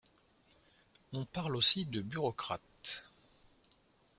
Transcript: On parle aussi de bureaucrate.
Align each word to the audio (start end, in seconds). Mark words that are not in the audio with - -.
On 1.13 1.25
parle 1.25 1.55
aussi 1.55 1.85
de 1.85 2.01
bureaucrate. 2.01 3.03